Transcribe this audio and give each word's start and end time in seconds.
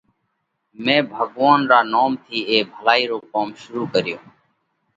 مئين 0.83 1.01
ڀڳوونَ 1.13 1.59
را 1.69 1.79
نوم 1.91 2.11
ٿِي 2.23 2.37
اي 2.49 2.57
ڀلائِي 2.73 3.03
رو 3.09 3.17
ڪوم 3.31 3.47
شُروع 3.61 3.87
ڪريوھ۔ 3.93 4.23